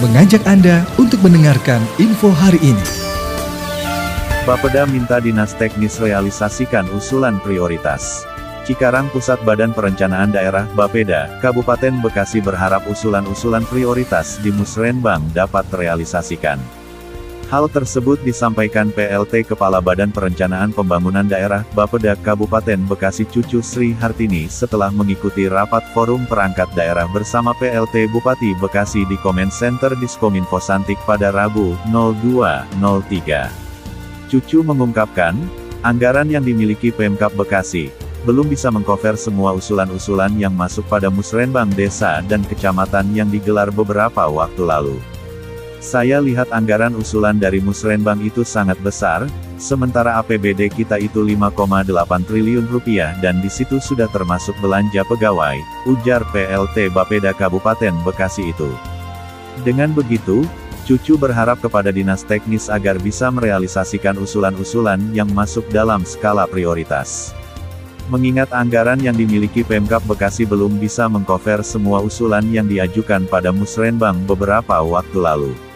[0.00, 2.86] mengajak Anda untuk mendengarkan info hari ini.
[4.48, 8.24] Bapeda minta Dinas Teknis realisasikan usulan prioritas.
[8.64, 16.79] Cikarang Pusat Badan Perencanaan Daerah Bapeda, Kabupaten Bekasi berharap usulan-usulan prioritas di Musrenbang dapat terrealisasikan.
[17.50, 24.46] Hal tersebut disampaikan PLT Kepala Badan Perencanaan Pembangunan Daerah Bapeda Kabupaten Bekasi Cucu Sri Hartini
[24.46, 30.94] setelah mengikuti rapat forum perangkat daerah bersama PLT Bupati Bekasi di Comment Center Diskominfo Santik
[31.02, 34.30] pada Rabu, 02.03.
[34.30, 35.34] Cucu mengungkapkan,
[35.82, 37.90] anggaran yang dimiliki Pemkap Bekasi,
[38.22, 44.30] belum bisa mengcover semua usulan-usulan yang masuk pada musrenbang desa dan kecamatan yang digelar beberapa
[44.30, 45.09] waktu lalu.
[45.80, 49.24] Saya lihat anggaran usulan dari Musrenbang itu sangat besar,
[49.56, 51.88] sementara APBD kita itu 5,8
[52.28, 55.56] triliun rupiah dan di situ sudah termasuk belanja pegawai,
[55.88, 58.68] ujar PLT Bapeda Kabupaten Bekasi itu.
[59.64, 60.44] Dengan begitu,
[60.90, 67.30] Cucu berharap kepada dinas teknis agar bisa merealisasikan usulan-usulan yang masuk dalam skala prioritas.
[68.10, 74.18] Mengingat anggaran yang dimiliki Pemkap Bekasi belum bisa mengcover semua usulan yang diajukan pada Musrenbang
[74.26, 75.69] beberapa waktu lalu.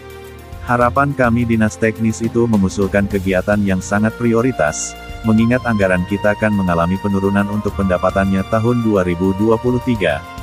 [0.65, 6.97] Harapan kami dinas teknis itu mengusulkan kegiatan yang sangat prioritas, mengingat anggaran kita akan mengalami
[7.05, 9.45] penurunan untuk pendapatannya tahun 2023.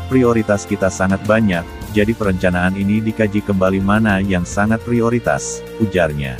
[0.06, 6.38] Prioritas kita sangat banyak, jadi perencanaan ini dikaji kembali mana yang sangat prioritas, ujarnya.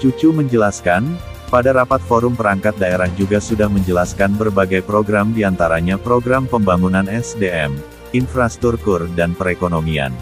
[0.00, 1.04] Cucu menjelaskan,
[1.52, 7.76] pada rapat forum perangkat daerah juga sudah menjelaskan berbagai program di antaranya program pembangunan SDM,
[8.16, 10.16] infrastruktur dan perekonomian.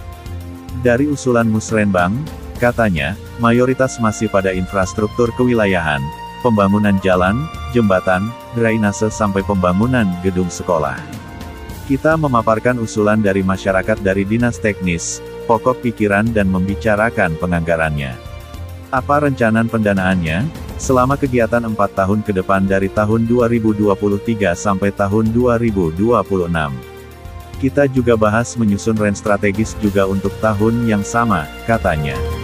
[0.82, 5.98] Dari usulan Musrenbang, Katanya, mayoritas masih pada infrastruktur kewilayahan,
[6.46, 7.42] pembangunan jalan,
[7.74, 10.94] jembatan, drainase sampai pembangunan gedung sekolah.
[11.90, 15.18] Kita memaparkan usulan dari masyarakat dari dinas teknis,
[15.50, 18.14] pokok pikiran dan membicarakan penganggarannya.
[18.94, 20.46] Apa rencana pendanaannya?
[20.78, 25.98] Selama kegiatan 4 tahun ke depan dari tahun 2023 sampai tahun 2026.
[27.58, 32.41] Kita juga bahas menyusun rent strategis juga untuk tahun yang sama, katanya.